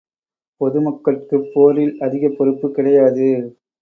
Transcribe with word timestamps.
பொதுமக்கட்குப் 0.61 1.51
போரில் 1.53 1.93
அதிகப் 1.99 2.37
பொறுப்பு 2.37 2.71
கிடையாது. 2.71 3.29